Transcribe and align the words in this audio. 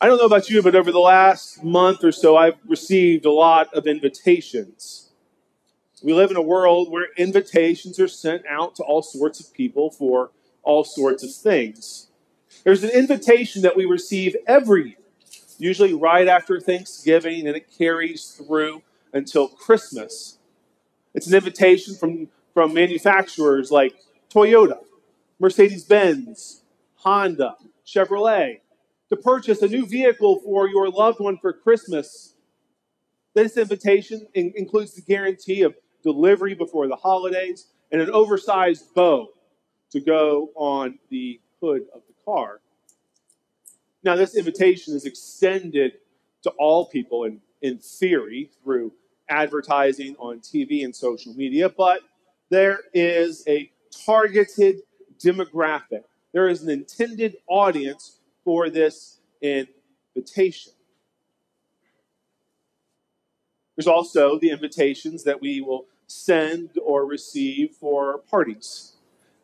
I 0.00 0.06
don't 0.06 0.18
know 0.18 0.26
about 0.26 0.48
you, 0.48 0.62
but 0.62 0.76
over 0.76 0.92
the 0.92 1.00
last 1.00 1.64
month 1.64 2.04
or 2.04 2.12
so, 2.12 2.36
I've 2.36 2.58
received 2.68 3.24
a 3.24 3.32
lot 3.32 3.74
of 3.74 3.88
invitations. 3.88 5.10
We 6.04 6.12
live 6.12 6.30
in 6.30 6.36
a 6.36 6.42
world 6.42 6.88
where 6.88 7.08
invitations 7.16 7.98
are 7.98 8.06
sent 8.06 8.46
out 8.46 8.76
to 8.76 8.84
all 8.84 9.02
sorts 9.02 9.40
of 9.40 9.52
people 9.52 9.90
for 9.90 10.30
all 10.62 10.84
sorts 10.84 11.24
of 11.24 11.34
things. 11.34 12.10
There's 12.62 12.84
an 12.84 12.90
invitation 12.90 13.62
that 13.62 13.76
we 13.76 13.86
receive 13.86 14.36
every 14.46 14.90
year, 14.90 14.98
usually 15.58 15.94
right 15.94 16.28
after 16.28 16.60
Thanksgiving, 16.60 17.48
and 17.48 17.56
it 17.56 17.66
carries 17.76 18.30
through 18.30 18.82
until 19.12 19.48
Christmas. 19.48 20.38
It's 21.12 21.26
an 21.26 21.34
invitation 21.34 21.96
from, 21.96 22.28
from 22.54 22.72
manufacturers 22.72 23.72
like 23.72 23.96
Toyota, 24.32 24.78
Mercedes 25.40 25.82
Benz, 25.82 26.62
Honda, 26.98 27.56
Chevrolet, 27.84 28.60
to 29.08 29.16
purchase 29.16 29.62
a 29.62 29.68
new 29.68 29.86
vehicle 29.86 30.40
for 30.40 30.68
your 30.68 30.90
loved 30.90 31.20
one 31.20 31.38
for 31.38 31.52
Christmas. 31.52 32.34
This 33.34 33.56
invitation 33.56 34.26
in- 34.34 34.52
includes 34.56 34.94
the 34.94 35.02
guarantee 35.02 35.62
of 35.62 35.74
delivery 36.02 36.54
before 36.54 36.88
the 36.88 36.96
holidays 36.96 37.68
and 37.90 38.00
an 38.00 38.10
oversized 38.10 38.94
bow 38.94 39.28
to 39.90 40.00
go 40.00 40.50
on 40.54 40.98
the 41.10 41.40
hood 41.60 41.86
of 41.94 42.02
the 42.06 42.14
car. 42.24 42.60
Now, 44.02 44.16
this 44.16 44.36
invitation 44.36 44.94
is 44.94 45.04
extended 45.06 45.94
to 46.42 46.50
all 46.58 46.86
people 46.86 47.24
in, 47.24 47.40
in 47.62 47.78
theory 47.78 48.50
through 48.62 48.92
advertising 49.28 50.14
on 50.18 50.40
TV 50.40 50.84
and 50.84 50.94
social 50.94 51.34
media, 51.34 51.68
but 51.68 52.00
there 52.50 52.80
is 52.94 53.44
a 53.48 53.70
targeted 54.06 54.80
demographic. 55.18 56.04
There 56.32 56.48
is 56.48 56.62
an 56.62 56.70
intended 56.70 57.36
audience 57.48 58.17
for 58.48 58.70
this 58.70 59.18
invitation. 59.42 60.72
There's 63.76 63.86
also 63.86 64.38
the 64.38 64.48
invitations 64.48 65.24
that 65.24 65.42
we 65.42 65.60
will 65.60 65.84
send 66.06 66.70
or 66.82 67.04
receive 67.04 67.72
for 67.72 68.20
parties. 68.30 68.94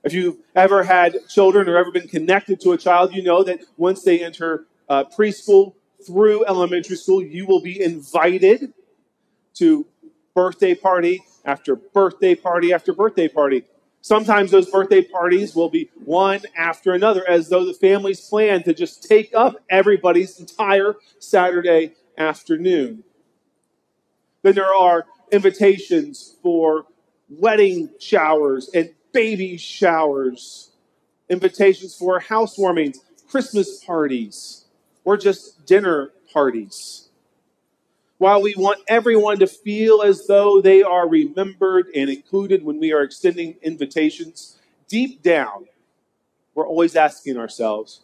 If 0.05 0.15
you've 0.15 0.39
ever 0.57 0.85
had 0.85 1.29
children 1.29 1.69
or 1.69 1.77
ever 1.77 1.93
been 1.93 2.09
connected 2.09 2.63
to 2.63 2.73
a 2.73 2.79
child, 2.79 3.15
you 3.15 3.23
know 3.23 3.43
that 3.45 3.61
once 3.77 4.03
they 4.05 4.25
enter 4.25 4.65
uh, 4.89 5.05
preschool 5.05 5.75
through 6.07 6.47
elementary 6.47 6.97
school, 6.97 7.23
you 7.23 7.45
will 7.45 7.61
be 7.61 7.79
invited 7.83 8.73
to 9.57 9.85
birthday 10.35 10.75
party 10.75 11.23
after 11.45 11.77
birthday 11.77 12.35
party 12.35 12.73
after 12.73 12.95
birthday 12.95 13.29
party. 13.29 13.65
Sometimes 14.05 14.51
those 14.51 14.69
birthday 14.69 15.01
parties 15.01 15.57
will 15.57 15.71
be 15.71 15.89
one 16.05 16.43
after 16.55 16.93
another, 16.93 17.27
as 17.27 17.49
though 17.49 17.65
the 17.65 17.73
families 17.73 18.21
plan 18.21 18.63
to 18.65 18.75
just 18.75 19.03
take 19.03 19.35
up 19.35 19.57
everybody's 19.71 20.39
entire 20.39 20.97
Saturday 21.19 21.95
afternoon. 22.19 23.03
Then 24.43 24.57
there 24.57 24.75
are 24.75 25.07
invitations 25.33 26.37
for 26.43 26.85
wedding 27.31 27.89
showers 27.99 28.69
and 28.75 28.91
baby 29.15 29.57
showers, 29.57 30.73
invitations 31.31 31.95
for 31.95 32.21
housewarmings, 32.21 32.99
Christmas 33.31 33.83
parties, 33.83 34.67
or 35.07 35.17
just 35.17 35.65
dinner 35.65 36.13
parties. 36.31 37.09
While 38.19 38.43
we 38.43 38.55
want 38.57 38.81
everyone 38.89 39.39
to 39.41 39.47
feel 39.47 40.03
as 40.03 40.27
though 40.27 40.61
they 40.61 40.83
are 40.83 41.09
remembered 41.09 41.87
and 41.95 42.09
included 42.09 42.65
when 42.65 42.79
we 42.79 42.93
are 42.93 43.03
extending 43.03 43.57
invitations, 43.63 44.59
deep 44.89 45.23
down, 45.23 45.67
we're 46.55 46.67
always 46.67 46.95
asking 46.95 47.37
ourselves 47.37 48.03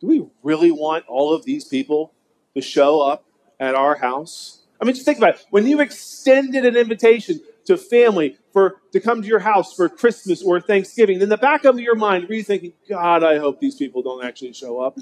do 0.00 0.06
we 0.06 0.26
really 0.42 0.70
want 0.70 1.04
all 1.08 1.34
of 1.34 1.44
these 1.44 1.64
people 1.64 2.12
to 2.54 2.60
show 2.62 3.00
up 3.00 3.24
at 3.58 3.74
our 3.74 3.96
house? 3.96 4.62
I 4.80 4.84
mean, 4.84 4.94
just 4.94 5.04
think 5.04 5.18
about 5.18 5.34
it. 5.36 5.46
When 5.50 5.66
you 5.66 5.80
extended 5.80 6.64
an 6.64 6.76
invitation 6.76 7.40
to 7.64 7.76
family 7.76 8.38
for 8.52 8.80
to 8.92 9.00
come 9.00 9.22
to 9.22 9.28
your 9.28 9.40
house 9.40 9.74
for 9.74 9.88
Christmas 9.88 10.42
or 10.42 10.60
Thanksgiving, 10.60 11.20
in 11.20 11.28
the 11.28 11.36
back 11.36 11.64
of 11.64 11.80
your 11.80 11.96
mind, 11.96 12.28
were 12.28 12.34
you 12.34 12.44
thinking, 12.44 12.74
God, 12.88 13.24
I 13.24 13.38
hope 13.38 13.58
these 13.58 13.74
people 13.74 14.02
don't 14.02 14.24
actually 14.24 14.52
show 14.52 14.80
up? 14.80 14.96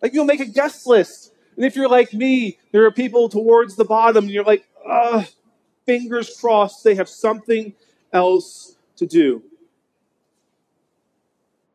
like 0.00 0.14
you'll 0.14 0.24
make 0.24 0.40
a 0.40 0.46
guest 0.46 0.86
list. 0.86 1.32
And 1.58 1.66
if 1.66 1.74
you're 1.74 1.88
like 1.88 2.14
me, 2.14 2.56
there 2.70 2.84
are 2.84 2.92
people 2.92 3.28
towards 3.28 3.74
the 3.74 3.84
bottom, 3.84 4.26
and 4.26 4.32
you're 4.32 4.44
like, 4.44 4.64
Ugh, 4.88 5.26
fingers 5.86 6.38
crossed 6.40 6.84
they 6.84 6.94
have 6.94 7.08
something 7.08 7.74
else 8.12 8.76
to 8.94 9.06
do. 9.06 9.42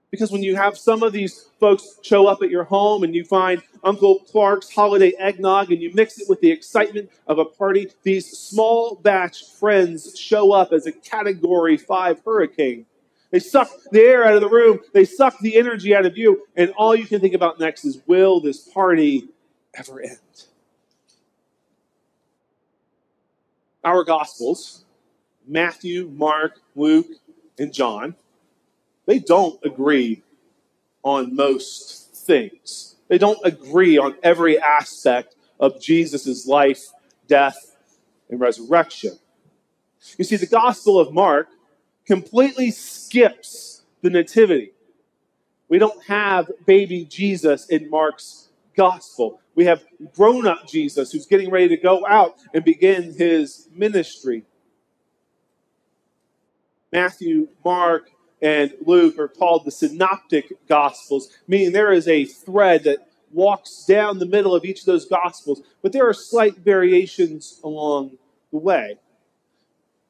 Because 0.10 0.32
when 0.32 0.42
you 0.42 0.56
have 0.56 0.78
some 0.78 1.04
of 1.04 1.12
these 1.12 1.50
folks 1.60 2.00
show 2.02 2.28
up 2.28 2.42
at 2.42 2.50
your 2.50 2.64
home 2.64 3.04
and 3.04 3.14
you 3.14 3.26
find 3.26 3.62
Uncle 3.84 4.20
Clark's 4.20 4.74
holiday 4.74 5.12
eggnog 5.20 5.70
and 5.70 5.82
you 5.82 5.92
mix 5.94 6.18
it 6.18 6.30
with 6.30 6.40
the 6.40 6.50
excitement 6.50 7.10
of 7.28 7.38
a 7.38 7.44
party, 7.44 7.92
these 8.04 8.32
small 8.32 8.96
batch 8.96 9.44
friends 9.60 10.18
show 10.18 10.54
up 10.54 10.72
as 10.72 10.86
a 10.86 10.94
category 10.94 11.76
five 11.76 12.22
hurricane. 12.24 12.86
They 13.32 13.40
suck 13.40 13.70
the 13.92 14.00
air 14.00 14.24
out 14.24 14.36
of 14.36 14.42
the 14.42 14.50
room, 14.50 14.80
they 14.94 15.04
suck 15.04 15.38
the 15.40 15.58
energy 15.58 15.94
out 15.94 16.06
of 16.06 16.18
you, 16.18 16.46
and 16.56 16.72
all 16.78 16.96
you 16.96 17.06
can 17.06 17.20
think 17.20 17.34
about 17.34 17.60
next 17.60 17.84
is 17.84 18.00
will 18.08 18.40
this 18.40 18.60
party 18.70 19.28
ever 19.76 20.02
end? 20.02 20.46
Our 23.84 24.04
Gospels, 24.04 24.86
Matthew, 25.48 26.10
Mark, 26.14 26.60
Luke, 26.76 27.08
and 27.60 27.74
John, 27.74 28.16
they 29.06 29.20
don't 29.20 29.60
agree 29.64 30.24
on 31.04 31.36
most 31.36 32.16
things. 32.16 32.96
They 33.10 33.18
don't 33.18 33.40
agree 33.44 33.98
on 33.98 34.16
every 34.24 34.58
aspect 34.60 35.36
of 35.60 35.82
Jesus' 35.82 36.48
life, 36.48 36.92
death, 37.28 37.76
and 38.30 38.40
resurrection. 38.40 39.20
You 40.18 40.24
see, 40.24 40.38
the 40.38 40.48
Gospel 40.48 41.00
of 41.00 41.14
Mark 41.14 41.48
completely 42.06 42.72
skips 42.72 43.82
the 44.02 44.10
Nativity. 44.10 44.72
We 45.70 45.80
don't 45.80 46.04
have 46.06 46.52
baby 46.66 47.06
Jesus 47.06 47.68
in 47.68 47.90
Mark's 47.90 48.50
Gospel. 48.76 49.42
We 49.56 49.66
have 49.66 49.84
grown 50.16 50.48
up 50.48 50.68
Jesus 50.68 51.12
who's 51.12 51.26
getting 51.26 51.52
ready 51.52 51.68
to 51.70 51.78
go 51.78 52.06
out 52.08 52.36
and 52.54 52.64
begin 52.64 53.14
his 53.14 53.68
ministry. 53.74 54.44
Matthew, 56.92 57.48
Mark, 57.64 58.10
and 58.42 58.74
Luke 58.86 59.18
are 59.20 59.28
called 59.28 59.66
the 59.66 59.72
synoptic 59.72 60.68
gospels, 60.68 61.30
meaning 61.48 61.72
there 61.72 61.94
is 61.94 62.08
a 62.08 62.26
thread 62.26 62.84
that 62.84 63.08
walks 63.32 63.86
down 63.86 64.20
the 64.20 64.26
middle 64.26 64.54
of 64.54 64.66
each 64.66 64.82
of 64.82 64.86
those 64.86 65.06
gospels, 65.06 65.62
but 65.82 65.92
there 65.92 66.08
are 66.08 66.14
slight 66.14 66.58
variations 66.58 67.60
along 67.64 68.18
the 68.52 68.58
way. 68.58 68.98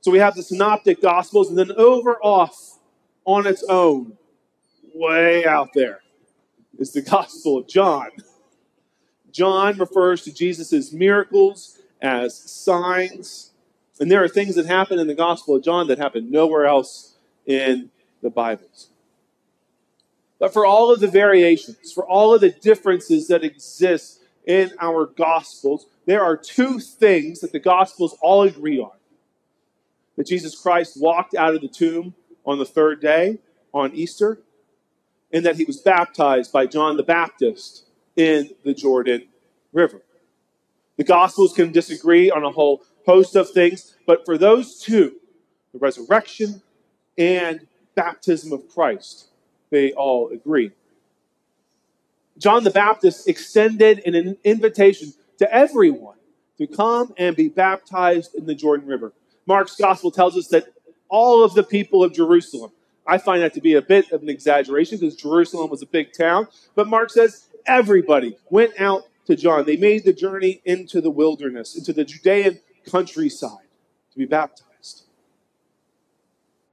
So 0.02 0.12
we 0.12 0.20
have 0.20 0.36
the 0.36 0.44
synoptic 0.44 1.02
gospels, 1.02 1.50
and 1.50 1.58
then 1.58 1.72
over 1.78 2.18
off 2.22 2.80
on 3.24 3.48
its 3.48 3.64
own, 3.70 4.18
way 4.94 5.46
out 5.46 5.70
there, 5.74 6.02
is 6.78 6.92
the 6.92 7.02
gospel 7.02 7.60
of 7.60 7.68
John. 7.68 8.10
John 9.34 9.78
refers 9.78 10.22
to 10.24 10.34
Jesus' 10.34 10.94
miracles 10.94 11.80
as 12.02 12.38
signs. 12.38 13.52
And 14.00 14.10
there 14.10 14.24
are 14.24 14.30
things 14.30 14.56
that 14.56 14.68
happen 14.68 15.00
in 15.00 15.08
the 15.08 15.16
Gospel 15.16 15.56
of 15.56 15.64
John 15.64 15.88
that 15.88 15.98
happen 15.98 16.32
nowhere 16.32 16.66
else 16.66 17.16
in 17.46 17.90
the 18.22 18.30
Bibles. 18.30 18.90
But 20.40 20.54
for 20.54 20.66
all 20.66 20.92
of 20.94 21.00
the 21.00 21.08
variations, 21.08 21.92
for 21.92 22.06
all 22.06 22.34
of 22.34 22.42
the 22.42 22.52
differences 22.52 23.28
that 23.28 23.44
exist 23.44 24.22
in 24.46 24.72
our 24.80 25.06
Gospels, 25.06 25.88
there 26.06 26.24
are 26.24 26.38
two 26.38 26.80
things 26.80 27.40
that 27.40 27.52
the 27.52 27.60
Gospels 27.60 28.16
all 28.22 28.44
agree 28.44 28.80
on 28.80 28.92
that 30.16 30.28
Jesus 30.28 30.60
Christ 30.60 31.02
walked 31.02 31.34
out 31.34 31.56
of 31.56 31.62
the 31.62 31.68
tomb 31.68 32.14
on 32.46 32.60
the 32.60 32.66
third 32.66 33.02
day, 33.02 33.40
on 33.74 33.94
Easter, 33.94 34.40
and 35.32 35.46
that 35.46 35.56
he 35.56 35.64
was 35.64 35.78
baptized 35.78 36.52
by 36.52 36.68
John 36.68 36.98
the 36.98 37.04
Baptist 37.04 37.86
in 38.16 38.50
the 38.64 38.74
Jordan 38.74 39.28
River. 39.72 40.02
The 40.98 41.04
Gospels 41.04 41.54
can 41.54 41.72
disagree 41.72 42.30
on 42.30 42.44
a 42.44 42.52
whole 42.52 42.84
host 43.06 43.36
of 43.36 43.50
things, 43.50 43.96
but 44.06 44.26
for 44.26 44.38
those 44.38 44.80
two, 44.80 45.16
the 45.74 45.80
resurrection 45.80 46.62
and 47.18 47.68
baptism 47.96 48.54
of 48.54 48.68
Christ. 48.70 49.28
They 49.70 49.92
all 49.94 50.30
agree. 50.30 50.72
John 52.38 52.64
the 52.64 52.72
Baptist 52.72 53.28
extended 53.28 54.02
an 54.06 54.38
invitation 54.44 55.14
to 55.40 55.54
everyone 55.54 56.18
to 56.58 56.68
come 56.68 57.14
and 57.18 57.36
be 57.36 57.50
baptized 57.50 58.36
in 58.36 58.46
the 58.46 58.56
Jordan 58.56 58.88
River. 58.88 59.14
Mark's 59.46 59.76
gospel 59.76 60.12
tells 60.12 60.38
us 60.38 60.48
that 60.50 60.68
all 61.10 61.44
of 61.44 61.54
the 61.54 61.64
people 61.64 62.04
of 62.04 62.14
Jerusalem, 62.14 62.72
I 63.06 63.18
find 63.18 63.42
that 63.42 63.54
to 63.56 63.62
be 63.62 63.74
a 63.74 63.82
bit 63.82 64.12
of 64.12 64.22
an 64.22 64.30
exaggeration 64.30 64.98
because 64.98 65.16
Jerusalem 65.16 65.70
was 65.70 65.82
a 65.82 65.86
big 65.86 66.14
town, 66.14 66.48
but 66.76 66.88
Mark 66.88 67.10
says 67.10 67.48
everybody 67.66 68.38
went 68.50 68.80
out 68.80 69.04
to 69.26 69.36
John. 69.36 69.66
They 69.66 69.78
made 69.78 70.04
the 70.04 70.14
journey 70.14 70.62
into 70.66 71.02
the 71.02 71.10
wilderness, 71.10 71.78
into 71.78 71.94
the 71.94 72.04
Judean 72.04 72.60
countryside 72.90 73.68
to 74.12 74.18
be 74.18 74.26
baptized. 74.26 75.04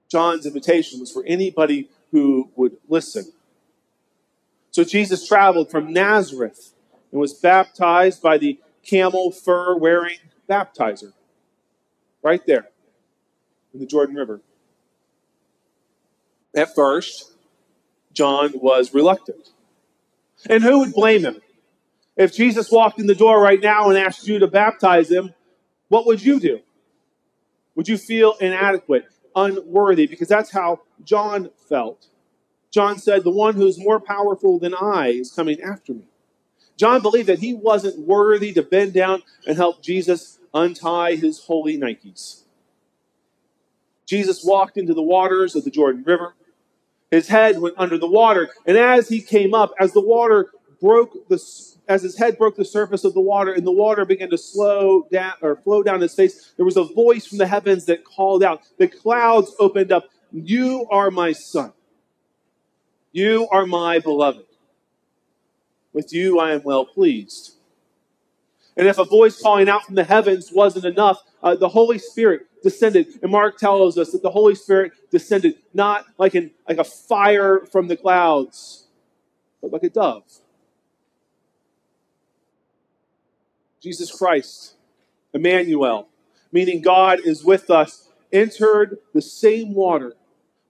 John's 0.08 0.46
invitation 0.46 1.00
was 1.00 1.12
for 1.12 1.24
anybody 1.26 1.88
who 2.10 2.50
would 2.56 2.76
listen. 2.88 3.32
So 4.72 4.84
Jesus 4.84 5.26
traveled 5.26 5.70
from 5.70 5.92
Nazareth 5.92 6.72
and 7.12 7.20
was 7.20 7.32
baptized 7.32 8.20
by 8.20 8.38
the 8.38 8.58
camel 8.84 9.30
fur 9.30 9.76
wearing 9.76 10.18
baptizer. 10.48 11.12
Right 12.22 12.44
there 12.46 12.68
in 13.72 13.80
the 13.80 13.86
Jordan 13.86 14.16
River. 14.16 14.40
At 16.54 16.74
first, 16.74 17.32
John 18.12 18.52
was 18.54 18.92
reluctant. 18.92 19.50
And 20.48 20.62
who 20.62 20.80
would 20.80 20.94
blame 20.94 21.24
him? 21.24 21.40
If 22.16 22.34
Jesus 22.34 22.70
walked 22.70 22.98
in 22.98 23.06
the 23.06 23.14
door 23.14 23.40
right 23.40 23.60
now 23.60 23.88
and 23.88 23.98
asked 23.98 24.26
you 24.26 24.38
to 24.38 24.46
baptize 24.46 25.10
him, 25.10 25.34
what 25.88 26.06
would 26.06 26.22
you 26.22 26.40
do? 26.40 26.60
Would 27.74 27.88
you 27.88 27.98
feel 27.98 28.34
inadequate, 28.40 29.06
unworthy? 29.34 30.06
Because 30.06 30.28
that's 30.28 30.50
how 30.50 30.80
John 31.04 31.50
felt. 31.68 32.06
John 32.70 32.98
said, 32.98 33.24
The 33.24 33.30
one 33.30 33.54
who's 33.54 33.78
more 33.78 34.00
powerful 34.00 34.58
than 34.58 34.74
I 34.74 35.08
is 35.08 35.32
coming 35.32 35.60
after 35.60 35.92
me. 35.92 36.04
John 36.76 37.02
believed 37.02 37.28
that 37.28 37.40
he 37.40 37.52
wasn't 37.52 38.06
worthy 38.06 38.52
to 38.52 38.62
bend 38.62 38.92
down 38.92 39.22
and 39.46 39.56
help 39.56 39.82
Jesus 39.82 40.38
untie 40.54 41.16
his 41.16 41.40
holy 41.44 41.76
Nikes. 41.76 42.44
Jesus 44.06 44.42
walked 44.44 44.76
into 44.76 44.94
the 44.94 45.02
waters 45.02 45.54
of 45.54 45.64
the 45.64 45.70
Jordan 45.70 46.02
River. 46.04 46.34
His 47.10 47.28
head 47.28 47.58
went 47.58 47.74
under 47.76 47.98
the 47.98 48.08
water, 48.08 48.50
and 48.66 48.76
as 48.76 49.08
he 49.08 49.20
came 49.20 49.52
up, 49.52 49.72
as 49.80 49.92
the 49.92 50.00
water 50.00 50.50
broke 50.80 51.28
the 51.28 51.38
as 51.88 52.02
his 52.02 52.16
head 52.16 52.38
broke 52.38 52.56
the 52.56 52.64
surface 52.64 53.02
of 53.04 53.14
the 53.14 53.20
water 53.20 53.52
and 53.52 53.66
the 53.66 53.72
water 53.72 54.04
began 54.04 54.30
to 54.30 54.38
slow 54.38 55.08
down 55.10 55.32
or 55.42 55.56
flow 55.56 55.82
down 55.82 56.00
his 56.00 56.14
face, 56.14 56.52
there 56.56 56.64
was 56.64 56.76
a 56.76 56.84
voice 56.84 57.26
from 57.26 57.38
the 57.38 57.46
heavens 57.48 57.84
that 57.86 58.04
called 58.04 58.44
out. 58.44 58.62
The 58.78 58.86
clouds 58.86 59.52
opened 59.58 59.90
up. 59.90 60.08
You 60.32 60.86
are 60.88 61.10
my 61.10 61.32
son. 61.32 61.72
You 63.10 63.48
are 63.50 63.66
my 63.66 63.98
beloved. 63.98 64.46
With 65.92 66.12
you 66.12 66.38
I 66.38 66.52
am 66.52 66.62
well 66.62 66.84
pleased. 66.84 67.56
And 68.76 68.86
if 68.86 68.98
a 68.98 69.04
voice 69.04 69.42
calling 69.42 69.68
out 69.68 69.84
from 69.84 69.96
the 69.96 70.04
heavens 70.04 70.52
wasn't 70.52 70.84
enough, 70.84 71.20
uh, 71.42 71.56
the 71.56 71.68
Holy 71.68 71.98
Spirit 71.98 72.42
descended. 72.62 73.06
And 73.22 73.30
Mark 73.30 73.58
tells 73.58 73.98
us 73.98 74.12
that 74.12 74.22
the 74.22 74.30
Holy 74.30 74.54
Spirit 74.54 74.92
descended 75.10 75.56
not 75.74 76.04
like, 76.18 76.34
an, 76.34 76.50
like 76.68 76.78
a 76.78 76.84
fire 76.84 77.66
from 77.70 77.88
the 77.88 77.96
clouds, 77.96 78.86
but 79.60 79.72
like 79.72 79.82
a 79.82 79.90
dove. 79.90 80.24
Jesus 83.80 84.10
Christ, 84.10 84.74
Emmanuel, 85.32 86.08
meaning 86.52 86.82
God 86.82 87.20
is 87.24 87.44
with 87.44 87.70
us, 87.70 88.10
entered 88.32 88.98
the 89.14 89.22
same 89.22 89.74
water 89.74 90.14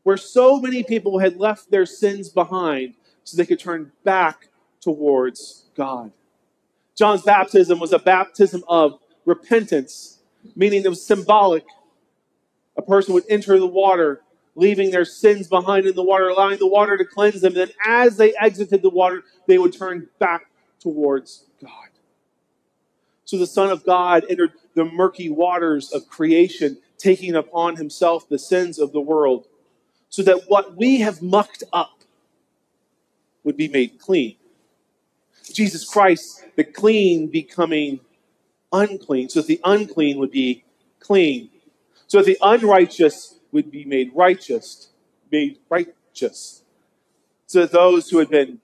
where 0.02 0.16
so 0.16 0.60
many 0.60 0.82
people 0.82 1.18
had 1.18 1.36
left 1.36 1.70
their 1.70 1.86
sins 1.86 2.28
behind 2.28 2.94
so 3.24 3.36
they 3.36 3.46
could 3.46 3.58
turn 3.58 3.92
back 4.04 4.48
towards 4.80 5.64
God. 5.76 6.12
John's 6.96 7.22
baptism 7.22 7.78
was 7.78 7.92
a 7.92 7.98
baptism 7.98 8.62
of 8.68 8.98
repentance, 9.24 10.18
meaning 10.56 10.84
it 10.84 10.88
was 10.88 11.04
symbolic. 11.04 11.64
A 12.80 12.82
person 12.82 13.12
would 13.12 13.24
enter 13.28 13.58
the 13.58 13.66
water, 13.66 14.22
leaving 14.54 14.90
their 14.90 15.04
sins 15.04 15.48
behind 15.48 15.84
in 15.84 15.94
the 15.94 16.02
water, 16.02 16.28
allowing 16.28 16.58
the 16.58 16.66
water 16.66 16.96
to 16.96 17.04
cleanse 17.04 17.42
them. 17.42 17.52
And 17.52 17.68
then 17.68 17.70
as 17.86 18.16
they 18.16 18.34
exited 18.36 18.80
the 18.80 18.88
water, 18.88 19.22
they 19.46 19.58
would 19.58 19.74
turn 19.74 20.08
back 20.18 20.46
towards 20.80 21.44
God. 21.62 21.90
So 23.26 23.36
the 23.36 23.46
Son 23.46 23.68
of 23.68 23.84
God 23.84 24.24
entered 24.30 24.52
the 24.74 24.86
murky 24.86 25.28
waters 25.28 25.92
of 25.92 26.08
creation, 26.08 26.78
taking 26.96 27.34
upon 27.34 27.76
himself 27.76 28.26
the 28.26 28.38
sins 28.38 28.78
of 28.78 28.92
the 28.92 29.00
world, 29.00 29.46
so 30.08 30.22
that 30.22 30.44
what 30.48 30.74
we 30.74 31.00
have 31.00 31.20
mucked 31.20 31.62
up 31.74 32.00
would 33.44 33.58
be 33.58 33.68
made 33.68 33.98
clean. 33.98 34.36
Jesus 35.52 35.84
Christ, 35.84 36.46
the 36.56 36.64
clean 36.64 37.26
becoming 37.26 38.00
unclean, 38.72 39.28
so 39.28 39.40
that 39.40 39.48
the 39.48 39.60
unclean 39.64 40.16
would 40.18 40.30
be 40.30 40.64
clean, 40.98 41.50
so 42.10 42.22
the 42.22 42.36
unrighteous 42.42 43.38
would 43.52 43.70
be 43.70 43.84
made 43.84 44.10
righteous, 44.16 44.88
made 45.30 45.58
righteous, 45.68 46.64
so 47.46 47.66
those 47.66 48.10
who 48.10 48.18
had 48.18 48.28
been 48.28 48.58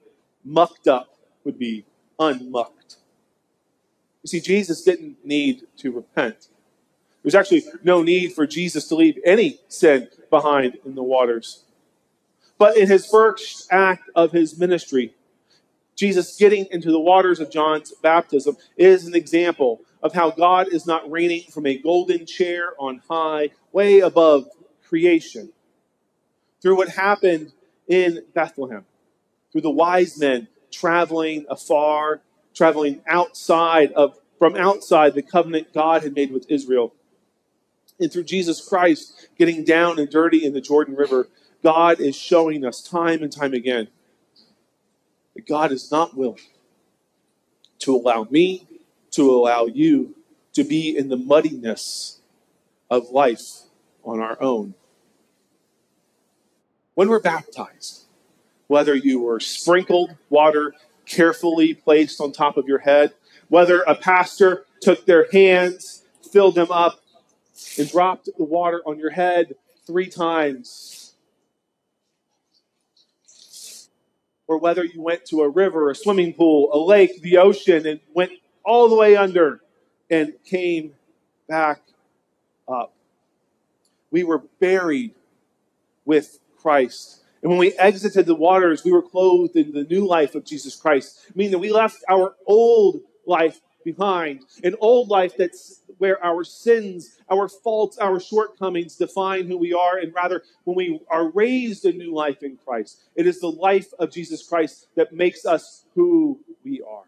mucked 0.45 0.89
up 0.89 1.17
would 1.45 1.57
be 1.57 1.85
unmucked. 2.19 2.97
You 4.25 4.29
see, 4.29 4.41
Jesus 4.41 4.83
didn't 4.83 5.25
need 5.25 5.63
to 5.77 5.93
repent. 5.93 6.49
There's 7.23 7.37
actually 7.37 7.63
no 7.85 8.03
need 8.03 8.33
for 8.33 8.49
Jesus 8.49 8.89
to 8.89 8.97
leave 8.97 9.21
any 9.25 9.61
sin 9.69 10.09
behind 10.29 10.79
in 10.85 10.97
the 10.97 11.05
waters. 11.05 11.63
But 12.59 12.77
in 12.77 12.89
his 12.89 13.07
first 13.07 13.69
act 13.71 14.11
of 14.17 14.33
his 14.33 14.59
ministry, 14.59 15.15
Jesus 15.95 16.37
getting 16.37 16.67
into 16.73 16.91
the 16.91 16.99
waters 16.99 17.39
of 17.39 17.49
John's 17.49 17.93
baptism 18.03 18.57
is 18.77 19.07
an 19.07 19.15
example 19.15 19.83
of 20.07 20.15
how 20.15 20.31
God 20.31 20.69
is 20.69 20.87
not 20.87 21.11
reigning 21.11 21.43
from 21.51 21.67
a 21.67 21.77
golden 21.77 22.27
chair 22.27 22.75
on 22.79 23.03
high, 23.11 23.51
way 23.73 23.99
above 23.99 24.49
creation. 24.89 25.53
Through 26.63 26.77
what 26.77 26.91
happened 26.91 27.53
in 27.89 28.23
Bethlehem, 28.33 28.85
through 29.51 29.63
the 29.63 29.71
wise 29.71 30.17
men 30.17 30.47
traveling 30.71 31.45
afar, 31.51 32.21
traveling 32.55 33.03
outside 33.09 33.93
of 33.95 34.17
from 34.39 34.55
outside 34.55 35.15
the 35.15 35.23
covenant 35.23 35.73
God 35.75 36.05
had 36.05 36.15
made 36.15 36.31
with 36.31 36.49
Israel. 36.49 36.95
And 37.99 38.13
through 38.13 38.25
Jesus 38.25 38.67
Christ 38.67 39.29
getting 39.37 39.65
down 39.65 39.99
and 39.99 40.09
dirty 40.09 40.45
in 40.45 40.53
the 40.53 40.61
Jordan 40.61 40.95
River, 40.95 41.29
God 41.65 41.99
is 41.99 42.15
showing 42.15 42.65
us 42.65 42.81
time 42.81 43.25
and 43.25 43.33
time 43.33 43.55
again 43.55 43.89
that 45.35 45.49
God 45.49 45.73
is 45.73 45.91
not 45.91 46.17
willing 46.17 46.39
to 47.81 47.97
allow 47.97 48.29
me, 48.31 48.69
to 49.17 49.35
allow 49.35 49.65
you 49.65 50.15
to 50.53 50.63
be 50.63 50.97
in 50.97 51.09
the 51.09 51.17
muddiness 51.17 52.21
of 52.91 53.11
life 53.11 53.63
on 54.05 54.21
our 54.21 54.41
own. 54.43 54.75
When 56.95 57.09
we're 57.09 57.21
baptized, 57.21 58.05
whether 58.67 58.95
you 58.95 59.21
were 59.21 59.41
sprinkled 59.41 60.17
water 60.29 60.75
carefully 61.07 61.73
placed 61.73 62.21
on 62.21 62.33
top 62.33 62.59
of 62.59 62.69
your 62.69 62.79
head, 62.79 63.15
whether 63.49 63.83
a 63.83 63.95
pastor 63.95 64.67
took 64.83 65.07
their 65.07 65.27
hands, 65.33 66.05
filled 66.31 66.55
them 66.55 66.71
up, 66.71 67.01
and 67.79 67.91
dropped 67.91 68.29
the 68.37 68.45
water 68.45 68.83
on 68.85 68.99
your 68.99 69.11
head 69.11 69.55
three 69.87 70.09
times, 70.09 71.15
or 74.47 74.59
whether 74.59 74.85
you 74.85 75.01
went 75.01 75.25
to 75.27 75.41
a 75.41 75.49
river, 75.49 75.91
a 75.91 75.95
swimming 75.95 76.35
pool, 76.35 76.71
a 76.73 76.79
lake, 76.79 77.23
the 77.23 77.39
ocean, 77.39 77.87
and 77.87 78.01
went 78.13 78.33
all 78.67 78.89
the 78.89 78.97
way 78.97 79.17
under 79.17 79.61
and 80.11 80.35
came 80.45 80.93
back 81.49 81.81
up. 82.69 82.93
We 84.11 84.25
were 84.25 84.43
buried 84.61 85.15
with 86.05 86.39
Christ. 86.59 87.23
And 87.43 87.51
when 87.51 87.59
we 87.59 87.73
exited 87.75 88.27
the 88.27 88.35
waters, 88.35 88.85
we 88.85 88.93
were 88.93 89.03
clothed 89.03 89.57
in 89.57 89.73
the 89.73 89.85
new 89.85 90.07
life 90.07 90.35
of 90.35 90.45
Jesus 90.45 90.75
Christ, 90.75 91.31
meaning 91.35 91.53
that 91.53 91.59
we 91.59 91.73
left 91.73 92.03
our 92.09 92.35
old 92.47 93.03
life 93.27 93.61
behind, 93.85 94.41
an 94.65 94.75
old 94.81 95.09
life 95.09 95.37
that's 95.37 95.81
where 95.99 96.23
our 96.25 96.43
sins, 96.43 97.21
our 97.31 97.49
faults, 97.49 97.99
our 97.99 98.19
shortcomings 98.19 98.97
define 98.97 99.47
who 99.47 99.57
we 99.57 99.73
are, 99.73 99.99
and 99.99 100.13
rather 100.13 100.43
when 100.65 100.77
we 100.77 101.01
are 101.09 101.31
raised 101.31 101.85
a 101.85 101.93
new 101.93 102.13
life 102.13 102.43
in 102.43 102.59
Christ, 102.67 103.05
it 103.15 103.27
is 103.27 103.41
the 103.41 103.51
life 103.51 103.93
of 103.99 104.11
Jesus 104.11 104.47
Christ 104.47 104.89
that 104.97 105.13
makes 105.13 105.47
us 105.47 105.85
who 105.95 106.41
we 106.65 106.83
are. 106.83 107.05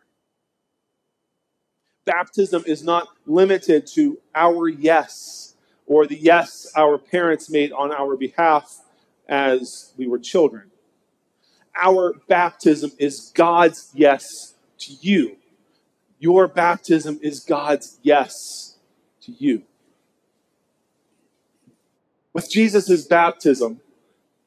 Baptism 2.09 2.65
is 2.67 2.83
not 2.83 3.09
limited 3.27 3.87
to 3.89 4.19
our 4.35 4.67
yes 4.67 5.57
or 5.87 6.07
the 6.07 6.17
yes 6.17 6.67
our 6.75 6.97
parents 6.97 7.51
made 7.51 7.71
on 7.71 7.93
our 7.93 8.17
behalf 8.17 8.81
as 9.29 9.93
we 9.99 10.07
were 10.07 10.19
children. 10.19 10.71
Our 11.77 12.15
baptism 12.27 12.93
is 12.99 13.31
God's 13.35 13.91
yes 13.93 14.55
to 14.79 14.95
you. 15.03 15.37
Your 16.19 16.49
baptism 16.49 17.21
is 17.23 17.41
God's 17.41 17.99
yes 18.03 18.79
to 19.21 19.33
you. 19.33 19.65
With 22.33 22.51
Jesus' 22.51 23.05
baptism, 23.05 23.83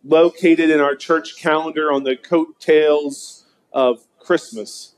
located 0.03 0.72
in 0.72 0.80
our 0.80 0.96
church 0.96 1.38
calendar 1.38 1.91
on 1.91 2.06
the 2.06 2.15
coattails 2.15 3.46
of 3.72 4.08
Christmas, 4.18 4.96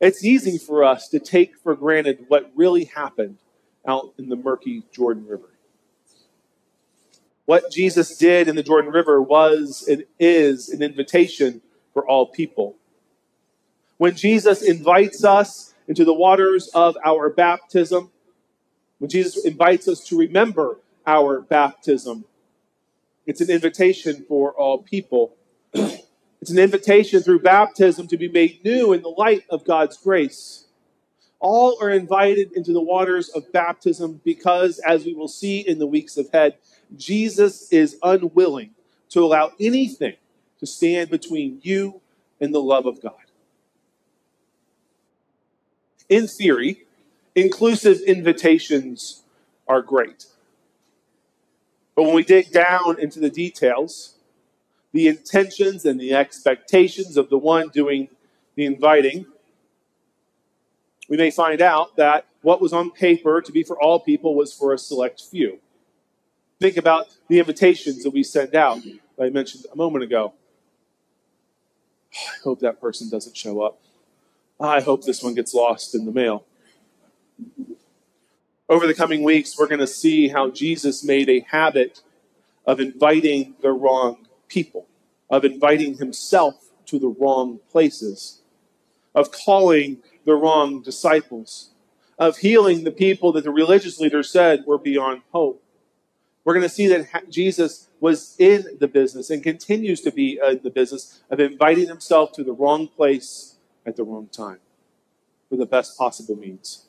it's 0.00 0.24
easy 0.24 0.58
for 0.58 0.84
us 0.84 1.08
to 1.08 1.18
take 1.18 1.56
for 1.58 1.74
granted 1.74 2.26
what 2.28 2.50
really 2.54 2.84
happened 2.84 3.38
out 3.86 4.12
in 4.18 4.28
the 4.28 4.36
murky 4.36 4.82
Jordan 4.92 5.26
River. 5.26 5.50
What 7.46 7.70
Jesus 7.70 8.18
did 8.18 8.48
in 8.48 8.56
the 8.56 8.62
Jordan 8.62 8.90
River 8.90 9.22
was 9.22 9.86
and 9.88 10.04
is 10.18 10.68
an 10.68 10.82
invitation 10.82 11.62
for 11.94 12.06
all 12.06 12.26
people. 12.26 12.76
When 13.98 14.14
Jesus 14.14 14.62
invites 14.62 15.24
us 15.24 15.72
into 15.88 16.04
the 16.04 16.12
waters 16.12 16.68
of 16.74 16.96
our 17.04 17.30
baptism, 17.30 18.10
when 18.98 19.08
Jesus 19.08 19.44
invites 19.44 19.88
us 19.88 20.04
to 20.08 20.18
remember 20.18 20.80
our 21.06 21.40
baptism, 21.40 22.24
it's 23.26 23.40
an 23.40 23.50
invitation 23.50 24.24
for 24.28 24.52
all 24.52 24.82
people. 24.82 25.36
it's 26.46 26.52
an 26.52 26.60
invitation 26.60 27.22
through 27.22 27.40
baptism 27.40 28.06
to 28.06 28.16
be 28.16 28.28
made 28.28 28.64
new 28.64 28.92
in 28.92 29.02
the 29.02 29.08
light 29.08 29.42
of 29.50 29.64
God's 29.64 29.96
grace. 29.96 30.66
All 31.40 31.76
are 31.82 31.90
invited 31.90 32.52
into 32.52 32.72
the 32.72 32.80
waters 32.80 33.28
of 33.30 33.50
baptism 33.50 34.20
because, 34.24 34.78
as 34.86 35.04
we 35.04 35.12
will 35.12 35.26
see 35.26 35.58
in 35.58 35.80
the 35.80 35.88
weeks 35.88 36.16
ahead, 36.16 36.54
Jesus 36.96 37.72
is 37.72 37.96
unwilling 38.00 38.76
to 39.08 39.24
allow 39.24 39.54
anything 39.58 40.14
to 40.60 40.66
stand 40.68 41.10
between 41.10 41.58
you 41.64 42.00
and 42.40 42.54
the 42.54 42.62
love 42.62 42.86
of 42.86 43.02
God. 43.02 43.24
In 46.08 46.28
theory, 46.28 46.86
inclusive 47.34 48.02
invitations 48.02 49.24
are 49.66 49.82
great. 49.82 50.26
But 51.96 52.04
when 52.04 52.14
we 52.14 52.22
dig 52.22 52.52
down 52.52 53.00
into 53.00 53.18
the 53.18 53.30
details, 53.30 54.15
the 54.92 55.08
intentions 55.08 55.84
and 55.84 56.00
the 56.00 56.14
expectations 56.14 57.16
of 57.16 57.28
the 57.28 57.38
one 57.38 57.68
doing 57.68 58.08
the 58.54 58.64
inviting, 58.64 59.26
we 61.08 61.16
may 61.16 61.30
find 61.30 61.60
out 61.60 61.96
that 61.96 62.26
what 62.42 62.60
was 62.60 62.72
on 62.72 62.90
paper 62.90 63.40
to 63.40 63.52
be 63.52 63.62
for 63.62 63.80
all 63.80 64.00
people 64.00 64.34
was 64.34 64.52
for 64.52 64.72
a 64.72 64.78
select 64.78 65.20
few. 65.20 65.58
Think 66.58 66.76
about 66.76 67.06
the 67.28 67.38
invitations 67.38 68.02
that 68.02 68.10
we 68.10 68.22
send 68.22 68.54
out, 68.54 68.82
that 68.82 69.24
I 69.24 69.30
mentioned 69.30 69.66
a 69.72 69.76
moment 69.76 70.04
ago. 70.04 70.32
I 72.14 72.42
hope 72.42 72.60
that 72.60 72.80
person 72.80 73.10
doesn't 73.10 73.36
show 73.36 73.60
up. 73.60 73.78
I 74.58 74.80
hope 74.80 75.04
this 75.04 75.22
one 75.22 75.34
gets 75.34 75.52
lost 75.52 75.94
in 75.94 76.06
the 76.06 76.12
mail. 76.12 76.44
Over 78.68 78.86
the 78.86 78.94
coming 78.94 79.22
weeks, 79.22 79.58
we're 79.58 79.68
going 79.68 79.80
to 79.80 79.86
see 79.86 80.28
how 80.28 80.50
Jesus 80.50 81.04
made 81.04 81.28
a 81.28 81.40
habit 81.50 82.00
of 82.66 82.80
inviting 82.80 83.54
the 83.60 83.70
wrong 83.70 84.25
people, 84.48 84.86
of 85.30 85.44
inviting 85.44 85.98
himself 85.98 86.70
to 86.86 86.98
the 86.98 87.08
wrong 87.08 87.60
places, 87.70 88.42
of 89.14 89.32
calling 89.32 89.98
the 90.24 90.34
wrong 90.34 90.82
disciples, 90.82 91.70
of 92.18 92.38
healing 92.38 92.84
the 92.84 92.90
people 92.90 93.32
that 93.32 93.44
the 93.44 93.50
religious 93.50 94.00
leaders 94.00 94.30
said 94.30 94.64
were 94.66 94.78
beyond 94.78 95.22
hope. 95.32 95.62
We're 96.44 96.54
going 96.54 96.62
to 96.62 96.68
see 96.68 96.86
that 96.86 97.28
Jesus 97.28 97.88
was 98.00 98.36
in 98.38 98.64
the 98.78 98.86
business 98.86 99.30
and 99.30 99.42
continues 99.42 100.00
to 100.02 100.12
be 100.12 100.38
in 100.46 100.60
the 100.62 100.70
business 100.70 101.22
of 101.30 101.40
inviting 101.40 101.88
himself 101.88 102.32
to 102.32 102.44
the 102.44 102.52
wrong 102.52 102.88
place 102.88 103.56
at 103.84 103.96
the 103.96 104.04
wrong 104.04 104.28
time 104.28 104.60
for 105.48 105.56
the 105.56 105.66
best 105.66 105.96
possible 105.98 106.36
means. 106.36 106.86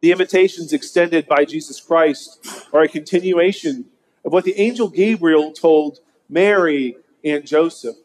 The 0.00 0.12
invitations 0.12 0.72
extended 0.72 1.26
by 1.26 1.44
Jesus 1.44 1.80
Christ 1.80 2.66
are 2.72 2.82
a 2.82 2.88
continuation 2.88 3.86
of 4.28 4.32
what 4.34 4.44
the 4.44 4.60
angel 4.60 4.90
Gabriel 4.90 5.52
told 5.52 6.00
Mary 6.28 6.98
and 7.24 7.46
Joseph. 7.46 7.96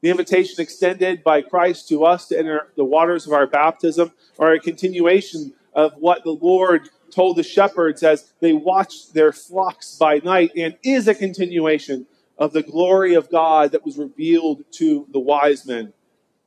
The 0.00 0.08
invitation 0.08 0.60
extended 0.60 1.24
by 1.24 1.42
Christ 1.42 1.88
to 1.88 2.04
us 2.04 2.28
to 2.28 2.38
enter 2.38 2.68
the 2.76 2.84
waters 2.84 3.26
of 3.26 3.32
our 3.32 3.48
baptism 3.48 4.12
are 4.38 4.52
a 4.52 4.60
continuation 4.60 5.52
of 5.74 5.94
what 5.96 6.22
the 6.22 6.30
Lord 6.30 6.88
told 7.10 7.36
the 7.36 7.42
shepherds 7.42 8.04
as 8.04 8.32
they 8.38 8.52
watched 8.52 9.12
their 9.12 9.32
flocks 9.32 9.96
by 9.98 10.20
night 10.22 10.52
and 10.56 10.78
is 10.84 11.08
a 11.08 11.16
continuation 11.16 12.06
of 12.38 12.52
the 12.52 12.62
glory 12.62 13.14
of 13.14 13.28
God 13.28 13.72
that 13.72 13.84
was 13.84 13.98
revealed 13.98 14.62
to 14.74 15.08
the 15.10 15.18
wise 15.18 15.66
men 15.66 15.92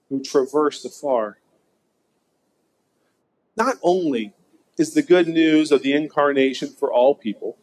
who 0.07 0.23
traversed 0.23 0.85
afar. 0.85 1.39
Not 3.57 3.75
only 3.83 4.33
is 4.77 4.93
the 4.93 5.03
good 5.03 5.27
news 5.27 5.73
of 5.73 5.83
the 5.83 5.91
incarnation 5.91 6.69
for 6.69 6.89
all 6.89 7.15
people. 7.15 7.57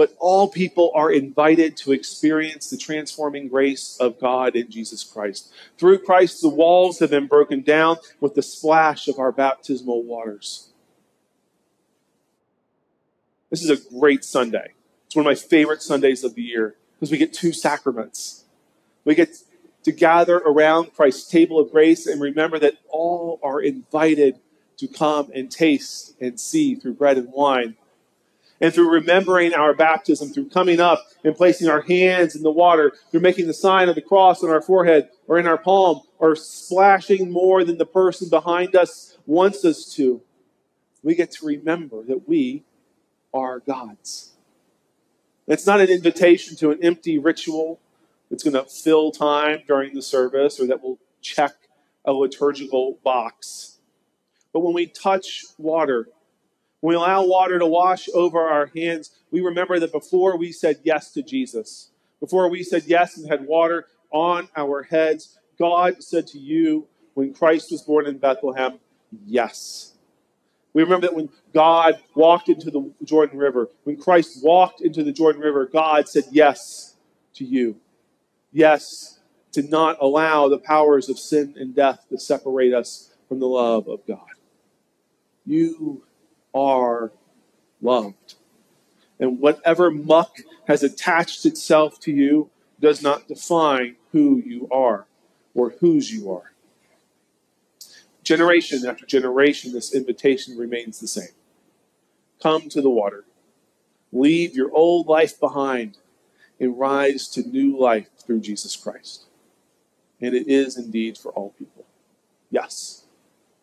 But 0.00 0.16
all 0.18 0.48
people 0.48 0.92
are 0.94 1.12
invited 1.12 1.76
to 1.76 1.92
experience 1.92 2.70
the 2.70 2.78
transforming 2.78 3.48
grace 3.48 3.98
of 4.00 4.18
God 4.18 4.56
in 4.56 4.70
Jesus 4.70 5.04
Christ. 5.04 5.52
Through 5.76 5.98
Christ, 5.98 6.40
the 6.40 6.48
walls 6.48 7.00
have 7.00 7.10
been 7.10 7.26
broken 7.26 7.60
down 7.60 7.98
with 8.18 8.34
the 8.34 8.40
splash 8.40 9.08
of 9.08 9.18
our 9.18 9.30
baptismal 9.30 10.02
waters. 10.04 10.70
This 13.50 13.62
is 13.62 13.68
a 13.68 13.90
great 13.90 14.24
Sunday. 14.24 14.72
It's 15.04 15.14
one 15.14 15.26
of 15.26 15.30
my 15.30 15.34
favorite 15.34 15.82
Sundays 15.82 16.24
of 16.24 16.34
the 16.34 16.44
year 16.44 16.76
because 16.94 17.10
we 17.10 17.18
get 17.18 17.34
two 17.34 17.52
sacraments. 17.52 18.46
We 19.04 19.14
get 19.14 19.36
to 19.82 19.92
gather 19.92 20.38
around 20.38 20.94
Christ's 20.94 21.30
table 21.30 21.60
of 21.60 21.70
grace 21.70 22.06
and 22.06 22.22
remember 22.22 22.58
that 22.58 22.78
all 22.88 23.38
are 23.42 23.60
invited 23.60 24.40
to 24.78 24.88
come 24.88 25.30
and 25.34 25.50
taste 25.50 26.14
and 26.22 26.40
see 26.40 26.74
through 26.74 26.94
bread 26.94 27.18
and 27.18 27.30
wine. 27.30 27.76
And 28.60 28.74
through 28.74 28.90
remembering 28.90 29.54
our 29.54 29.72
baptism, 29.72 30.28
through 30.30 30.50
coming 30.50 30.80
up 30.80 31.02
and 31.24 31.34
placing 31.34 31.68
our 31.68 31.80
hands 31.80 32.36
in 32.36 32.42
the 32.42 32.50
water, 32.50 32.92
through 33.10 33.20
making 33.20 33.46
the 33.46 33.54
sign 33.54 33.88
of 33.88 33.94
the 33.94 34.02
cross 34.02 34.44
on 34.44 34.50
our 34.50 34.60
forehead 34.60 35.08
or 35.26 35.38
in 35.38 35.46
our 35.46 35.56
palm, 35.56 36.02
or 36.18 36.36
splashing 36.36 37.30
more 37.30 37.64
than 37.64 37.78
the 37.78 37.86
person 37.86 38.28
behind 38.28 38.76
us 38.76 39.16
wants 39.26 39.64
us 39.64 39.94
to, 39.94 40.20
we 41.02 41.14
get 41.14 41.30
to 41.30 41.46
remember 41.46 42.02
that 42.02 42.28
we 42.28 42.64
are 43.32 43.60
God's. 43.60 44.32
It's 45.46 45.66
not 45.66 45.80
an 45.80 45.88
invitation 45.88 46.56
to 46.56 46.70
an 46.70 46.78
empty 46.82 47.18
ritual 47.18 47.80
that's 48.30 48.44
going 48.44 48.54
to 48.54 48.70
fill 48.70 49.10
time 49.10 49.62
during 49.66 49.94
the 49.94 50.02
service 50.02 50.60
or 50.60 50.66
that 50.66 50.82
will 50.82 50.98
check 51.20 51.52
a 52.04 52.12
liturgical 52.12 52.98
box. 53.02 53.78
But 54.52 54.60
when 54.60 54.74
we 54.74 54.86
touch 54.86 55.44
water, 55.58 56.08
we 56.82 56.94
allow 56.94 57.24
water 57.26 57.58
to 57.58 57.66
wash 57.66 58.08
over 58.14 58.40
our 58.40 58.66
hands, 58.74 59.10
we 59.30 59.40
remember 59.40 59.78
that 59.78 59.92
before 59.92 60.36
we 60.36 60.52
said 60.52 60.80
yes 60.82 61.12
to 61.12 61.22
Jesus, 61.22 61.90
before 62.20 62.48
we 62.48 62.62
said 62.62 62.84
yes 62.86 63.16
and 63.16 63.28
had 63.28 63.46
water 63.46 63.86
on 64.10 64.48
our 64.56 64.82
heads, 64.82 65.38
God 65.58 66.02
said 66.02 66.26
to 66.28 66.38
you 66.38 66.86
when 67.14 67.34
Christ 67.34 67.70
was 67.70 67.82
born 67.82 68.06
in 68.06 68.18
Bethlehem, 68.18 68.78
yes. 69.26 69.92
We 70.72 70.82
remember 70.82 71.08
that 71.08 71.16
when 71.16 71.30
God 71.52 71.98
walked 72.14 72.48
into 72.48 72.70
the 72.70 72.92
Jordan 73.04 73.38
River, 73.38 73.68
when 73.84 73.96
Christ 73.96 74.42
walked 74.42 74.80
into 74.80 75.02
the 75.02 75.12
Jordan 75.12 75.42
River, 75.42 75.66
God 75.66 76.08
said 76.08 76.24
yes 76.30 76.94
to 77.34 77.44
you. 77.44 77.76
Yes, 78.52 79.18
to 79.52 79.62
not 79.62 79.98
allow 80.00 80.48
the 80.48 80.58
powers 80.58 81.08
of 81.08 81.18
sin 81.18 81.54
and 81.58 81.74
death 81.74 82.06
to 82.08 82.18
separate 82.18 82.72
us 82.72 83.12
from 83.28 83.40
the 83.40 83.46
love 83.46 83.88
of 83.88 84.06
God. 84.06 84.26
You 85.44 86.04
are 86.54 87.12
loved. 87.80 88.34
And 89.18 89.38
whatever 89.38 89.90
muck 89.90 90.38
has 90.66 90.82
attached 90.82 91.44
itself 91.44 92.00
to 92.00 92.12
you 92.12 92.50
does 92.80 93.02
not 93.02 93.28
define 93.28 93.96
who 94.12 94.42
you 94.44 94.68
are 94.70 95.06
or 95.54 95.70
whose 95.80 96.10
you 96.12 96.32
are. 96.32 96.52
Generation 98.22 98.86
after 98.86 99.06
generation, 99.06 99.72
this 99.72 99.94
invitation 99.94 100.56
remains 100.56 101.00
the 101.00 101.08
same. 101.08 101.34
Come 102.42 102.68
to 102.70 102.80
the 102.80 102.90
water. 102.90 103.24
Leave 104.12 104.54
your 104.54 104.72
old 104.72 105.06
life 105.06 105.38
behind 105.38 105.98
and 106.58 106.78
rise 106.78 107.28
to 107.28 107.42
new 107.42 107.78
life 107.78 108.08
through 108.18 108.40
Jesus 108.40 108.76
Christ. 108.76 109.24
And 110.20 110.34
it 110.34 110.48
is 110.48 110.76
indeed 110.76 111.16
for 111.16 111.32
all 111.32 111.54
people. 111.58 111.84
Yes, 112.50 113.04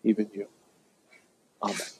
even 0.03 0.29
you. 0.34 0.48
Amen. 1.62 1.97